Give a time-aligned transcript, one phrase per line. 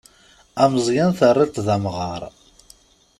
[0.63, 2.21] Ameẓẓyan terriḍ-t d amɣar.